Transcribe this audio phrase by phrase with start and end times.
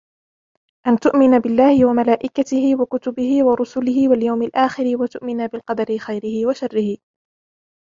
[0.87, 6.97] أَنْ تُؤْمِنَ بِاللهِ وَمَلاَئِكَتِهِ وَكُتُبِهِ وَرُسُلِهِ وَاليَوْمِ الآخِرِ، وَتُؤْمِنَ بِالْقَدَرِ خَيْرِهِ وَشَرِّهِِ